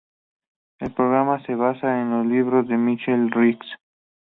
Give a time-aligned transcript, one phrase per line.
[0.79, 3.63] El programa se basa en los libros de Michael Rex.